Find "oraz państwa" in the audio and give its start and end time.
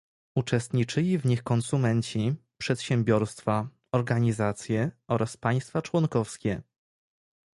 5.07-5.81